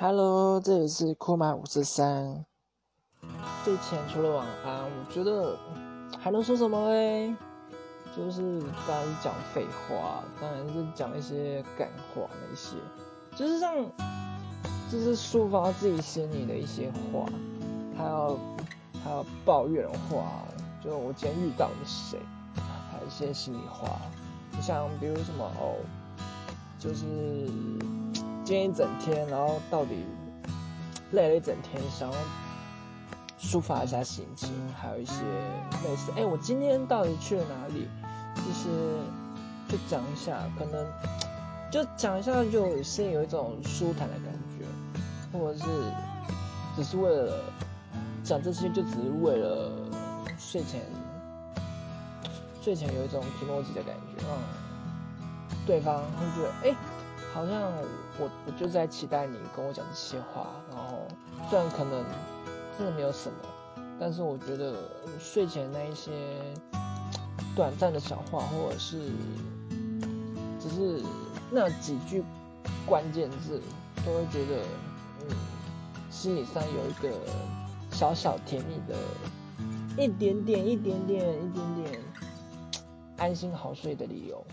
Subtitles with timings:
[0.00, 2.44] Hello，这里是酷马五十三。
[3.64, 5.58] 睡前除了晚安，我觉得
[6.16, 7.34] 还能说什么嘞？
[8.16, 12.76] 就是大家讲废话，当然是讲一些感话那些，
[13.34, 13.74] 就是让，
[14.88, 17.26] 就是抒发自己心里的一些话，
[17.96, 18.38] 还有
[19.02, 20.44] 还有抱怨的话，
[20.80, 22.20] 就我今天遇到了谁，
[22.54, 24.00] 还有一些心里话，
[24.52, 25.74] 你像比如什么哦，
[26.78, 27.50] 就是。
[28.48, 30.06] 今天一整天，然后到底
[31.12, 32.18] 累了一整天，想要
[33.38, 35.12] 抒发一下心情，还有一些
[35.84, 37.86] 类似，哎，我今天到底去了哪里？
[38.36, 38.70] 这些
[39.68, 40.82] 就讲一下，可能
[41.70, 45.66] 就讲一下，就心里有一种舒坦的感觉，或者是
[46.74, 47.44] 只是为了
[48.24, 49.70] 讲这些，就只是为了
[50.38, 50.80] 睡前
[52.62, 54.32] 睡前有一种提莫吉的感觉，嗯，
[55.66, 56.76] 对方会觉得，哎。
[57.34, 57.72] 好像
[58.18, 61.06] 我我就在期待你跟我讲这些话，然后
[61.48, 62.04] 虽然可能
[62.76, 63.36] 真的没有什么，
[64.00, 64.74] 但是我觉得
[65.20, 66.10] 睡前那一些
[67.54, 69.10] 短暂的小话，或者是
[70.58, 71.02] 只是
[71.50, 72.24] 那几句
[72.86, 73.60] 关键字，
[74.04, 74.62] 都会觉得
[75.28, 75.36] 嗯，
[76.10, 77.16] 心理上有一个
[77.92, 78.96] 小小甜蜜的，
[79.96, 82.00] 一点点、一点点、一点点
[83.16, 84.44] 安心好睡的理由。